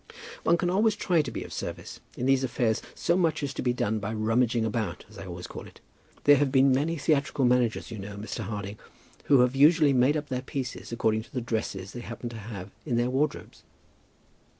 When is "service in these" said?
1.53-2.43